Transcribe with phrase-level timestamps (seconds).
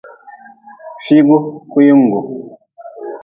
[1.03, 1.37] Fiigu
[1.71, 2.19] kuyingu.